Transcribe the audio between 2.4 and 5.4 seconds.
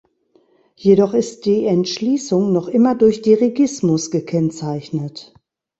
noch immer durch Dirigismus gekennzeichnet.